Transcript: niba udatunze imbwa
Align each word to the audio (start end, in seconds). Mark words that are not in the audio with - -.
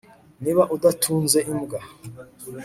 niba 0.43 0.63
udatunze 0.75 1.39
imbwa 1.51 1.79